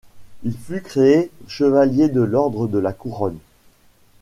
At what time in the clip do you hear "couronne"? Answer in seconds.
2.91-3.37